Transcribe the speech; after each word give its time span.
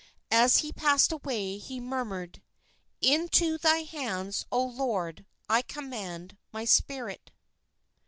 As 0.31 0.57
he 0.65 0.73
passed 0.73 1.11
away, 1.11 1.59
he 1.59 1.79
murmured, 1.79 2.41
"Into 3.01 3.59
Thy 3.59 3.83
hands, 3.83 4.47
O 4.51 4.63
Lord, 4.65 5.27
I 5.47 5.61
commend 5.61 6.37
my 6.51 6.65
spirit." 6.65 7.29